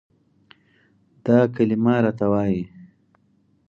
دا 1.25 1.37
کلمه 1.55 1.93
راته 2.05 2.25
وايي، 2.31 2.63